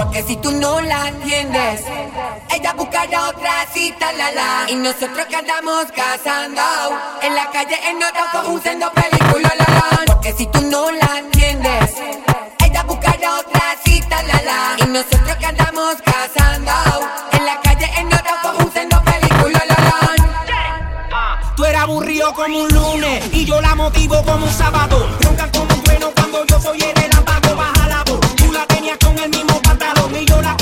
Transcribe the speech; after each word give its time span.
Porque 0.00 0.22
si 0.22 0.34
tú 0.36 0.50
no 0.52 0.80
la 0.80 1.08
entiendes, 1.08 1.84
ella 2.54 2.72
buscará 2.72 3.28
otra 3.28 3.66
cita, 3.70 4.10
la 4.14 4.32
la. 4.32 4.66
Y 4.70 4.76
nosotros 4.76 5.26
que 5.26 5.36
andamos 5.36 5.92
cazando, 5.94 6.62
en 7.20 7.34
la 7.34 7.50
calle 7.50 7.76
en 7.86 7.98
otro 8.02 8.50
usando 8.50 8.90
películas, 8.92 9.52
la 9.58 9.74
la. 9.74 10.04
Porque 10.06 10.32
si 10.32 10.46
tú 10.46 10.62
no 10.62 10.90
la 10.90 11.18
entiendes, 11.18 11.96
ella 12.64 12.82
buscará 12.84 13.40
otra 13.40 13.76
cita, 13.84 14.22
la 14.22 14.40
la. 14.42 14.76
Y 14.78 14.88
nosotros 14.88 15.36
que 15.36 15.44
andamos 15.44 15.96
cazando, 16.02 16.72
en 17.32 17.44
la 17.44 17.60
calle 17.60 17.90
en 17.98 18.06
otro 18.06 18.66
usando 18.66 19.02
películas, 19.02 19.62
la 19.68 19.76
la. 19.84 21.54
Tú 21.56 21.64
eres 21.66 21.78
aburrido 21.78 22.32
como 22.32 22.60
un 22.60 22.68
lunes 22.68 23.22
y 23.34 23.44
yo 23.44 23.60
la 23.60 23.74
motivo 23.74 24.24
como 24.24 24.46
un 24.46 24.52
sábado. 24.52 25.06
Ronca 25.20 25.50
como 25.52 25.74
un 25.74 25.82
trueno 25.82 26.10
cuando 26.16 26.46
yo 26.46 26.58
soy 26.58 26.80
el 26.80 26.96
relámpago, 26.96 27.54
baja 27.54 27.86
la 27.86 28.02
voz. 28.04 28.34
Tú 28.36 28.50
la 28.50 28.66
tenías 28.66 28.96
con 28.96 29.18
el 29.18 29.28
mismo 29.28 29.49
y 30.18 30.24
yo 30.24 30.40
la 30.42 30.56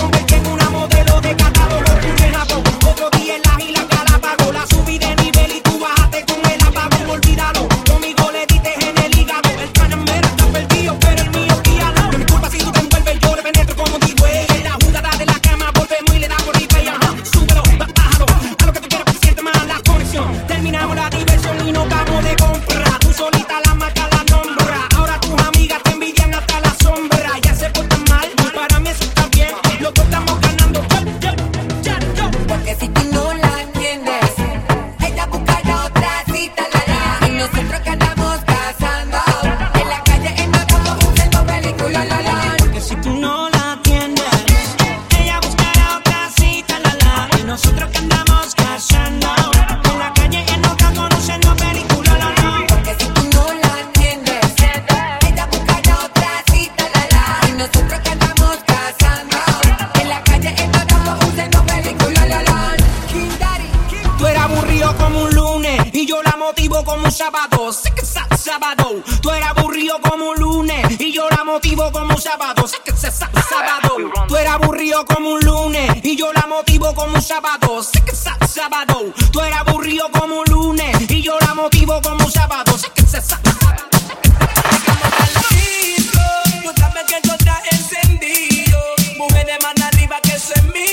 ese 90.39 90.53
es 90.55 90.65
mi 90.67 90.88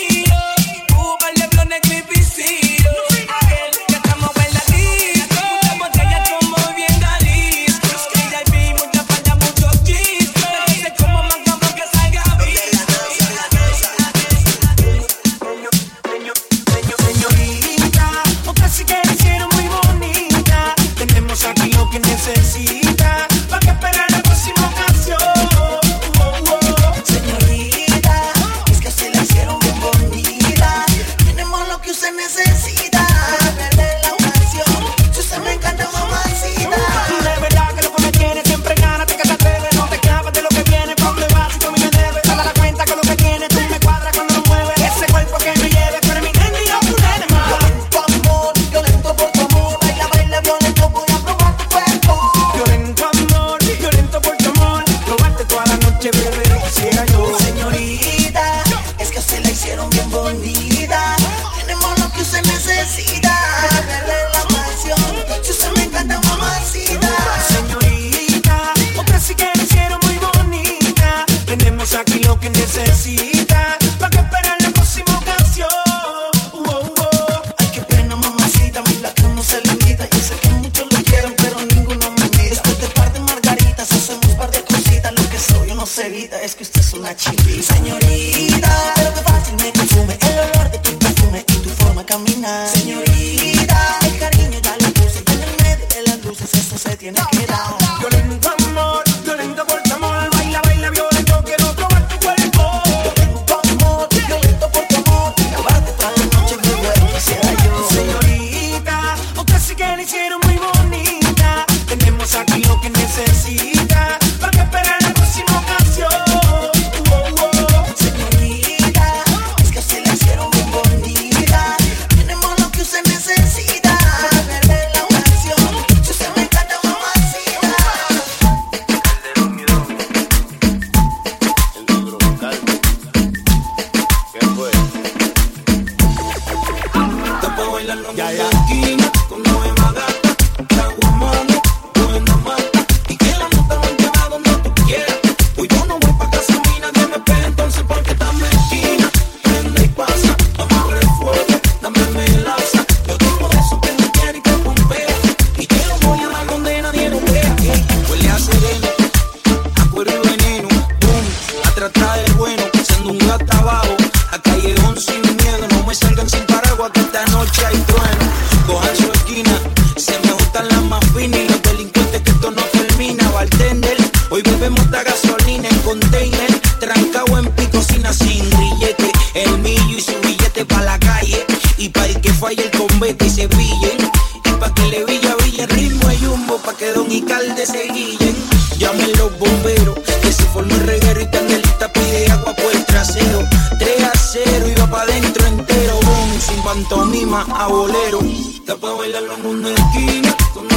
musical 187.05 187.55
de 187.55 187.65
Seguillén. 187.65 188.35
Llamen 188.77 189.11
los 189.17 189.37
bomberos, 189.37 189.97
que 190.21 190.31
se 190.31 190.43
formó 190.45 190.73
el 190.75 190.81
reguero 190.81 191.21
y 191.21 191.27
Candelita 191.27 191.91
pide 191.93 192.31
agua 192.31 192.53
por 192.55 192.71
el 192.73 192.85
trasero. 192.85 193.47
3 193.77 194.03
a 194.03 194.11
0 194.17 194.67
y 194.67 194.79
va 194.79 194.87
pa' 194.87 195.05
dentro 195.05 195.45
entero, 195.47 195.99
boom, 196.01 196.39
sin 196.39 196.61
pantomima 196.63 197.45
a 197.57 197.67
bolero. 197.67 198.19
Te 198.65 198.75
puedo 198.75 198.97
bailar 198.97 199.23
los 199.23 199.39
mundos 199.39 199.71
de 199.75 199.81
esquina, 199.81 200.35
con 200.53 200.74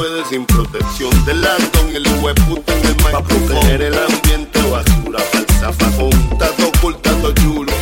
puede 0.00 0.24
sin 0.24 0.46
protección 0.46 1.10
del 1.26 1.42
landón. 1.42 1.94
El 1.94 2.06
hueputa 2.22 2.72
en 2.74 2.86
el 2.86 2.96
micrófono. 2.96 3.22
proteger 3.22 3.82
el 3.82 3.94
ambiente, 3.98 4.58
basura 4.70 5.18
falsa, 5.30 5.72
fajón. 5.74 6.38
Tato 6.38 6.68
oculta, 6.68 7.10
tato 7.10 7.32
chulo. 7.32 7.72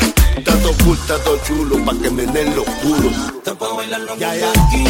Tato 0.44 0.70
oculta, 0.70 1.16
tato 1.18 1.38
chulo. 1.46 1.84
Pa' 1.84 1.94
que 2.02 2.10
me 2.10 2.26
den 2.26 2.56
los 2.56 2.64
puros. 2.82 3.12
Tapa 3.44 3.72
bailar 3.72 4.00
los 4.00 4.16
aquí. 4.16 4.87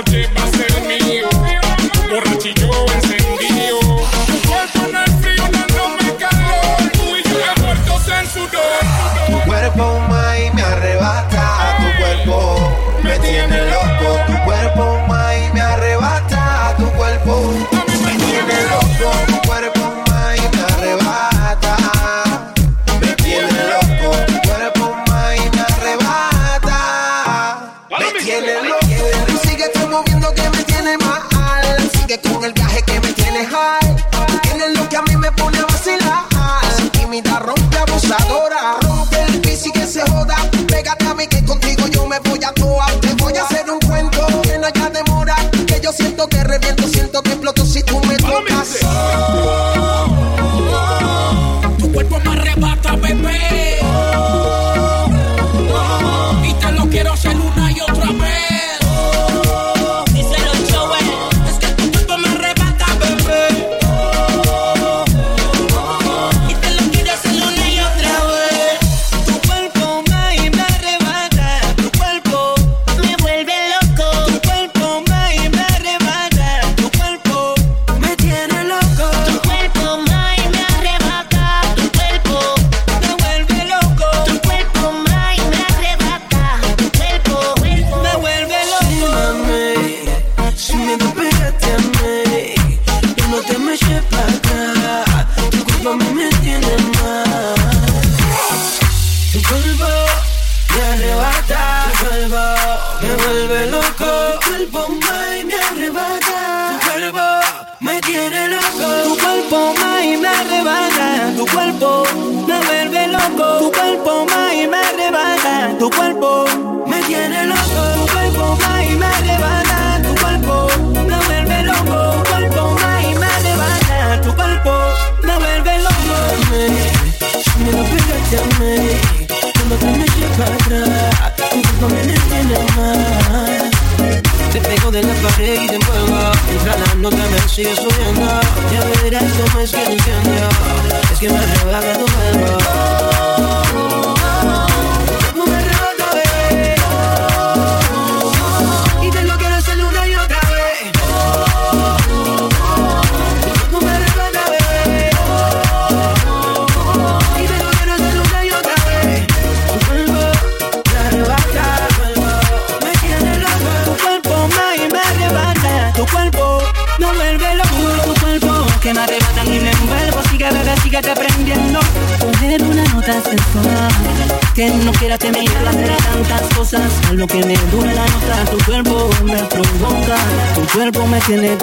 Motive 0.00 0.39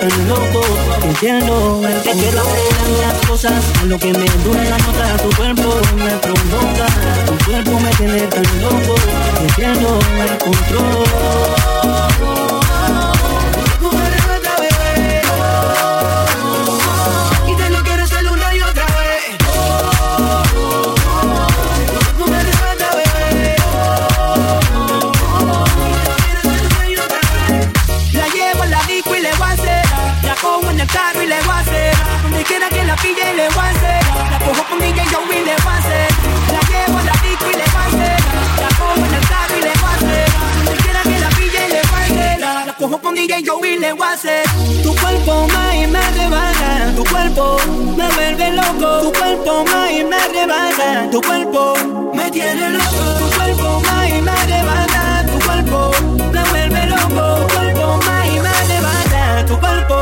tan 0.09 0.29
loco 0.29 0.61
que 1.01 1.09
pierdo 1.19 1.85
el 1.85 2.01
que 2.01 2.11
quiero 2.11 2.43
las 3.01 3.27
cosas. 3.27 3.61
A 3.81 3.85
lo 3.85 3.97
que 3.97 4.13
me 4.13 4.27
duele 4.43 4.69
la 4.69 4.77
nota 4.77 5.17
tu 5.17 5.29
cuerpo 5.35 5.81
me 5.95 6.11
provoca. 6.17 6.85
Tu 7.25 7.35
cuerpo 7.45 7.79
me 7.79 7.89
tiene 7.91 8.27
tan 8.27 8.43
loco 8.61 8.95
que 8.95 9.53
pierdo 9.55 9.97
el 10.21 10.37
control 10.37 11.07
Tu 43.47 44.93
cuerpo 44.95 45.47
más 45.53 45.75
y 45.75 45.87
me 45.87 46.01
rebana, 46.11 46.93
tu 46.95 47.03
cuerpo 47.05 47.57
me 47.95 48.07
vuelve 48.09 48.51
loco. 48.51 49.03
Tu 49.03 49.13
cuerpo 49.17 49.63
más 49.63 49.91
y 49.91 50.03
me 50.03 50.17
rebana, 50.27 51.09
tu 51.09 51.21
cuerpo 51.21 51.73
me 52.13 52.29
tiene 52.29 52.71
loco. 52.71 53.03
Tu 53.19 53.37
cuerpo 53.37 53.81
más 53.85 54.09
y 54.09 54.21
me 54.21 54.35
rebana, 54.47 55.25
tu 55.31 55.45
cuerpo 55.45 55.91
me 56.33 56.43
vuelve 56.49 56.87
loco. 56.87 57.47
Tu 57.47 57.53
cuerpo 57.53 57.99
más 58.05 58.27
y 58.27 58.39
me 58.39 58.53
rebana, 58.67 59.45
tu 59.45 59.59
cuerpo 59.59 59.96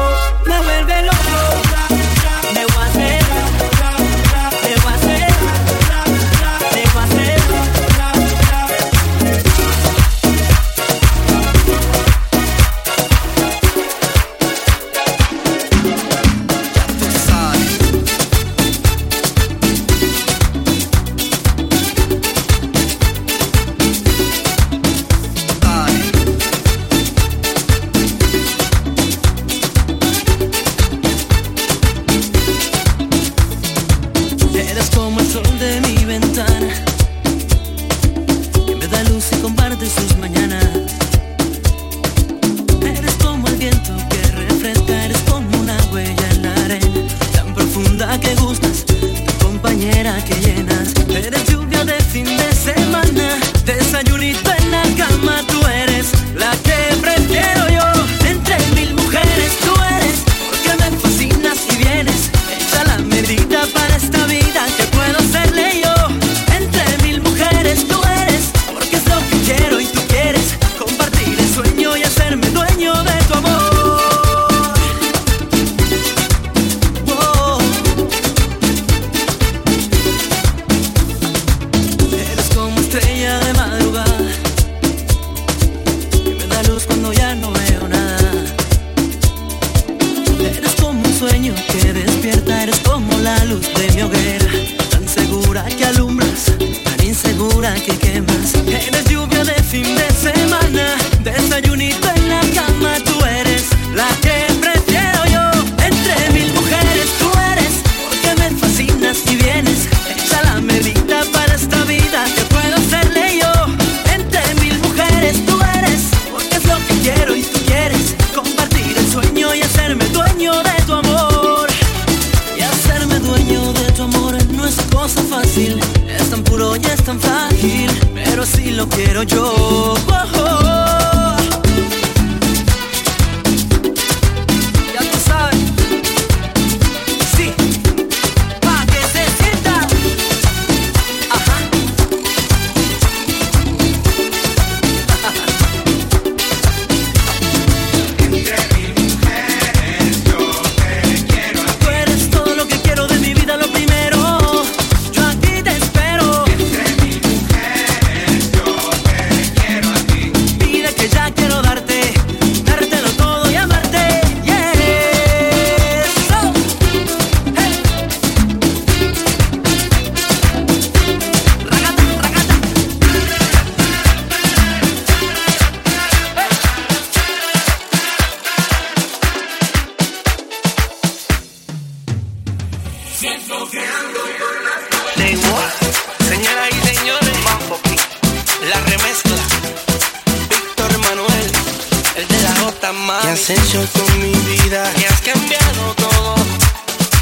con 193.97 194.19
mi 194.19 194.31
vida? 194.31 194.83
Que 194.97 195.07
has 195.07 195.21
cambiado 195.21 195.93
todo. 195.95 196.35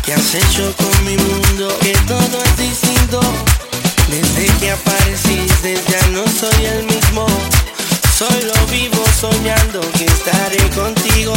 ¿Qué 0.06 0.13
has 0.13 0.36
hecho 0.36 0.74
con 0.75 1.06
mi 1.06 1.15
mundo? 1.18 1.68
Que 1.82 1.94
todo 2.08 2.44
es 2.44 2.58
distinto. 2.58 3.20
Desde 4.10 4.46
que 4.60 4.72
apareciste 4.72 5.80
ya 5.89 6.08
no 6.08 6.24
soy 6.27 6.65
el 6.65 6.84
mismo. 6.84 7.25
Solo 8.18 8.53
vivo 8.72 9.03
soñando 9.20 9.82
que 9.98 10.06
estaré 10.06 10.70
contigo. 10.72 11.34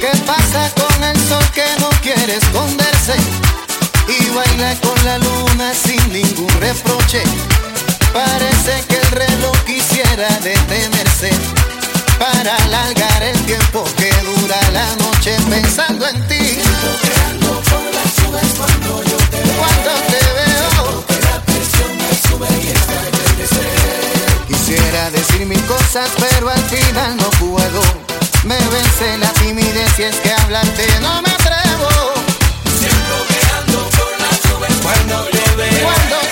¿Qué 0.00 0.12
pasa 0.26 0.70
con 0.74 1.04
el 1.04 1.18
sol 1.28 1.44
que 1.54 1.66
no 1.80 1.90
quiere 2.02 2.36
esconderse? 2.36 3.16
Y 4.08 4.28
baila 4.34 4.74
con 4.80 5.04
la 5.04 5.18
luna 5.18 5.72
sin 5.74 6.12
ningún 6.12 6.48
reproche. 6.60 7.22
Parece 8.12 8.84
que 8.88 8.96
el 8.96 9.10
reloj 9.12 9.56
quisiera 9.64 10.28
detenerse 10.40 11.30
para 12.20 12.54
alargar 12.54 13.22
el 13.22 13.38
tiempo 13.46 13.82
que 13.96 14.12
dura 14.22 14.60
la 14.72 14.94
noche 14.96 15.34
pensando 15.48 16.06
en 16.06 16.28
ti. 16.28 16.58
Cuando 19.58 19.90
te 20.12 20.22
veo, 20.38 21.04
quisiera 24.48 25.10
decir 25.10 25.46
mil 25.46 25.64
cosas, 25.64 26.10
pero 26.18 26.50
al 26.50 26.62
final 26.64 27.16
no 27.16 27.30
puedo. 27.30 27.82
Me 28.44 28.58
vence 28.68 29.16
la 29.18 29.32
timidez 29.34 29.98
y 29.98 30.02
es 30.02 30.16
que 30.16 30.32
hablarte 30.32 30.86
no 31.00 31.22
me 31.22 31.30
atrevo. 31.30 31.88
Siento 32.78 33.14
que 33.28 33.40
ando 33.58 33.80
por 33.96 34.12
las 34.20 34.44
nubes 34.44 34.76
cuando 34.82 35.24
te 35.24 35.56
veo. 35.56 35.84
Cuando 35.84 36.29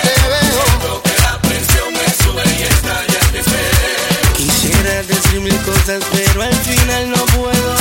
decir 5.29 5.41
mil 5.41 5.57
cosas, 5.61 6.03
pero 6.11 6.41
al 6.41 6.53
final 6.53 7.09
no 7.11 7.25
puedo. 7.37 7.75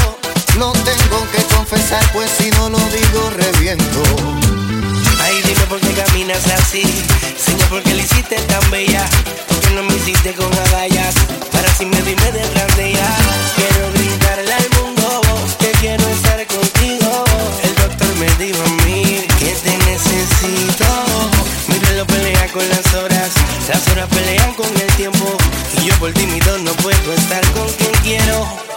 Lo 0.58 0.72
tengo 0.72 1.26
que 1.32 1.42
confesar, 1.54 2.04
pues 2.12 2.30
si 2.30 2.50
no 2.50 2.68
lo 2.68 2.78
digo 2.78 3.30
reviento. 3.30 4.02
Ay, 5.22 5.40
dime 5.44 5.64
por 5.68 5.80
qué 5.80 5.92
caminas 5.92 6.46
así. 6.46 6.82
Señor, 7.36 7.68
por 7.68 7.82
qué 7.82 7.94
le 7.94 8.02
hiciste 8.02 8.36
tan 8.36 8.70
bella. 8.70 9.06
¿Por 9.48 9.60
qué 9.60 9.70
no 9.74 9.82
me 9.82 9.94
hiciste 9.94 10.34
con 10.34 10.52
agallas? 10.52 11.14
Para 11.52 11.68
si 11.74 11.86
me 11.86 12.00
dime 12.02 12.32
de 12.32 12.42
ella. 12.90 13.16
Quiero 13.56 13.92
gritarle 13.92 14.52
al 14.52 14.70
mundo 14.80 15.22
que 15.58 15.70
quiero 15.80 16.06
estar 16.08 16.44
contigo. 16.46 17.24
El 17.62 17.74
doctor 17.76 18.16
me 18.16 18.44
dijo 18.44 18.62
a 18.62 18.84
mí 18.84 19.26
que 19.38 19.52
te 19.64 19.76
necesito. 19.90 20.86
Mi 21.68 21.78
reloj 21.78 22.06
pelea 22.06 22.48
con 22.52 22.68
las 22.68 22.94
horas. 22.94 23.30
Las 23.68 23.86
horas 23.88 24.08
pelean 24.08 24.54
con 24.54 24.68
el 24.68 24.96
tiempo. 24.96 25.37
Yo 25.88 25.94
por 26.00 26.12
tímido 26.12 26.58
no 26.58 26.72
puedo 26.74 27.12
estar 27.14 27.40
con 27.52 27.66
quien 27.72 27.92
quiero. 28.02 28.67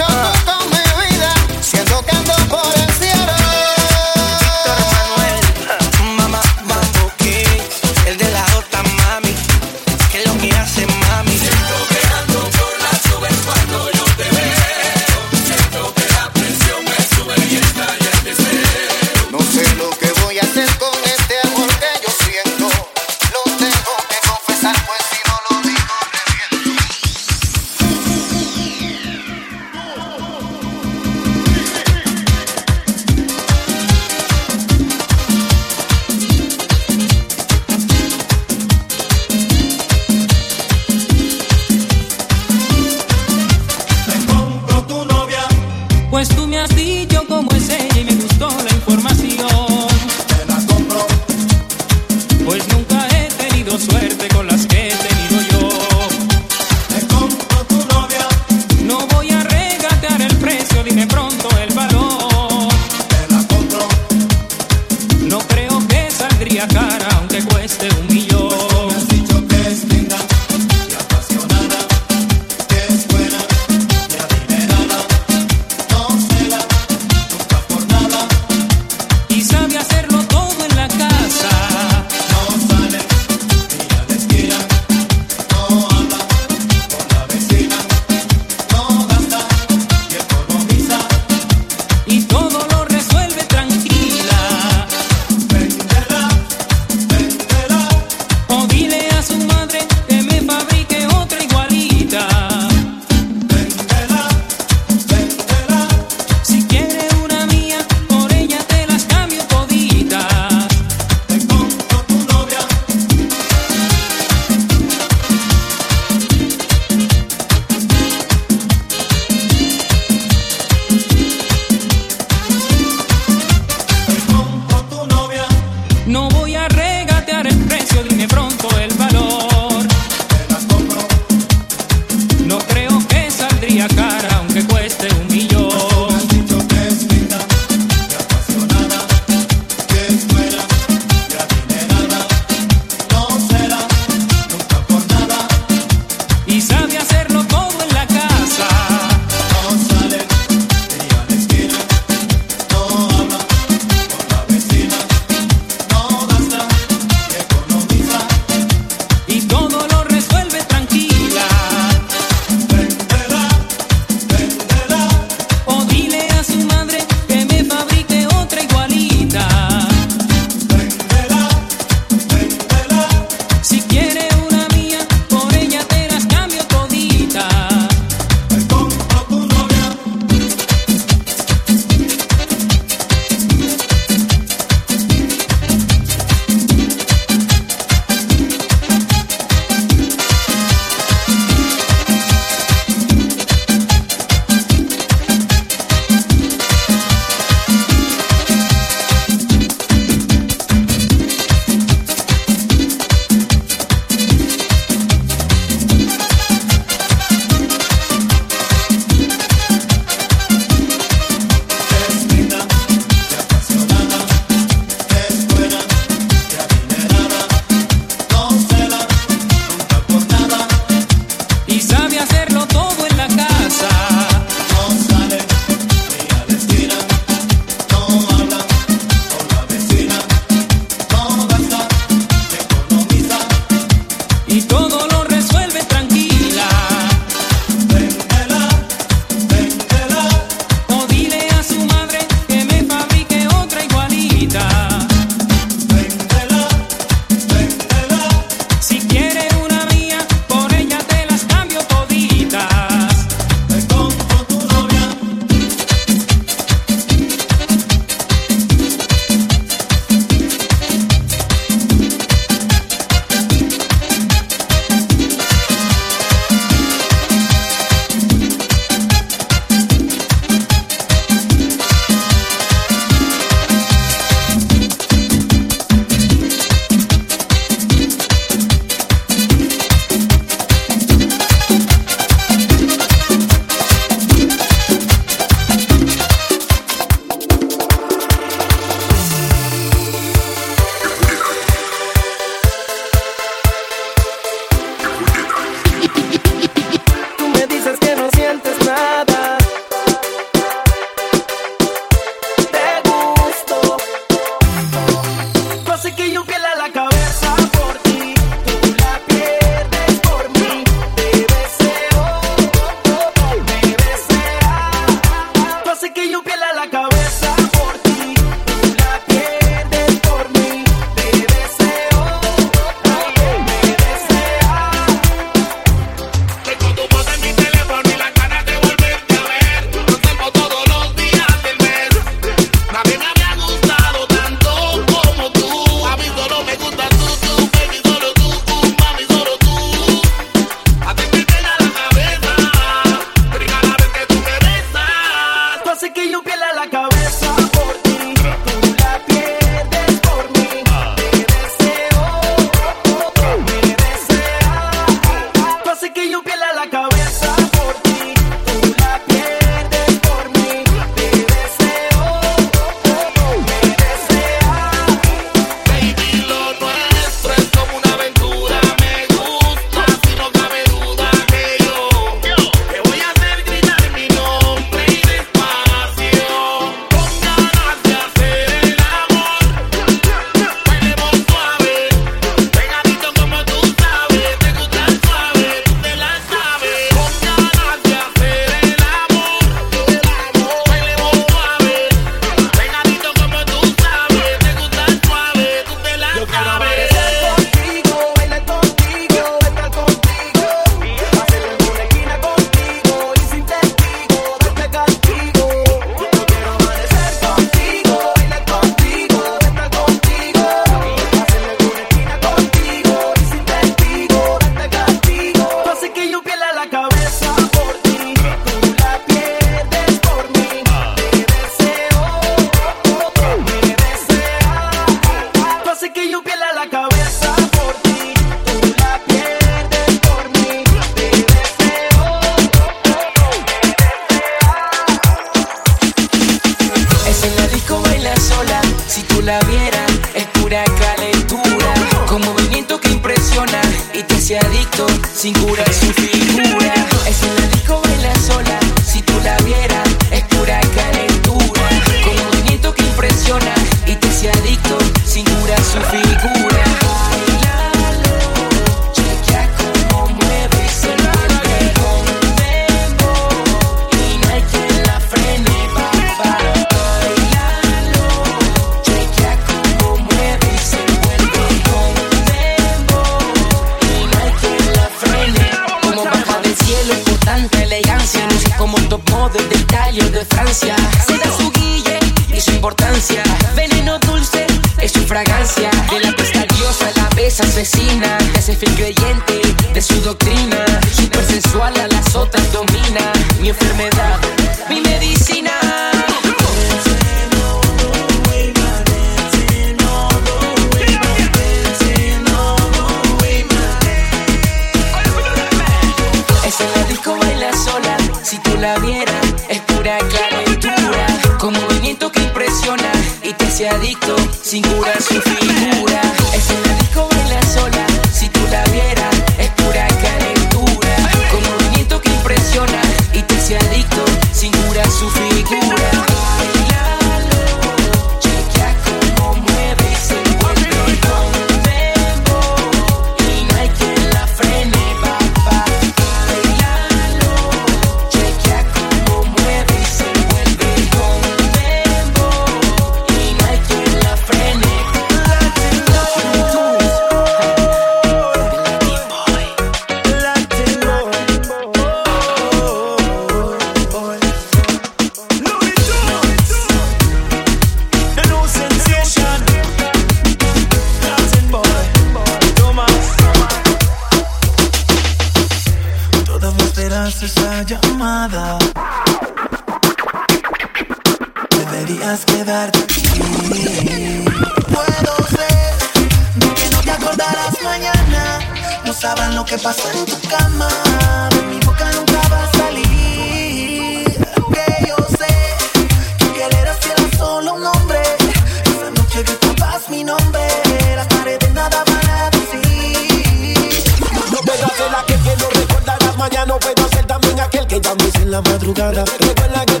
la 598.48 598.62
madrugada. 598.62 599.24
Recuerda 599.38 599.84
que 599.84 600.00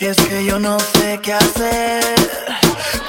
Y 0.00 0.06
es 0.06 0.16
que 0.16 0.44
yo 0.44 0.60
no 0.60 0.78
sé 0.78 1.18
qué 1.20 1.34
hacer 1.34 2.04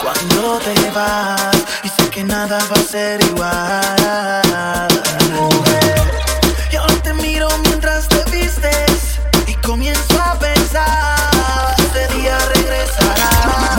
cuando 0.01 0.57
te 0.57 0.89
vas. 0.89 1.55
Y 1.83 1.89
sé 1.89 2.09
que 2.09 2.23
nada 2.23 2.57
va 2.71 2.75
a 2.75 2.83
ser 2.83 3.21
igual. 3.25 4.87
Mujer, 5.31 6.11
y 6.71 6.75
ahora 6.77 6.95
te 7.03 7.13
miro 7.13 7.47
mientras 7.65 8.07
te 8.07 8.23
vistes 8.31 9.19
y 9.45 9.53
comienzo 9.55 10.19
a 10.19 10.39
pensar. 10.39 11.75
Este 11.77 12.07
día 12.15 12.39
regresará. 12.55 13.78